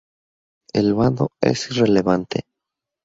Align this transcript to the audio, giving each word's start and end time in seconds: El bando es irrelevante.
El 0.73 0.95
bando 0.95 1.29
es 1.43 1.69
irrelevante. 1.69 2.41